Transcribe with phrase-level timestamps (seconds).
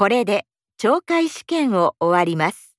[0.00, 0.46] これで
[0.80, 2.69] 懲戒試験を終わります。